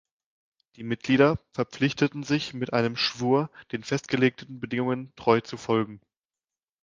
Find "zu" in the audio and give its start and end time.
5.41-5.57